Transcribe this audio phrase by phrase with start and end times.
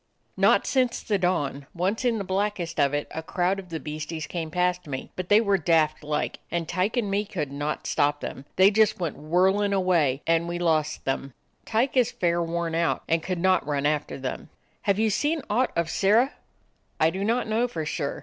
[0.35, 1.67] ""Not since the dawn.
[1.75, 5.11] Once in the black est of it a crowd of the beasties came past me,
[5.15, 8.45] but they were daft like, and Tyke and me could not stop them.
[8.55, 11.05] They just went whirlin' 90 A DOG OF THE ETTRICK HILLS away, and we lost
[11.05, 11.33] them.
[11.65, 14.47] Tyke is fair worn out, and could not run after theml"
[14.81, 16.33] "Have ye seen aught of Sirrah?"
[16.99, 18.19] "I do not know for sure.